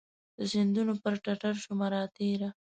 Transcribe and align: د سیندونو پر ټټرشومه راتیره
د 0.37 0.39
سیندونو 0.51 0.93
پر 1.03 1.13
ټټرشومه 1.23 1.87
راتیره 1.95 2.49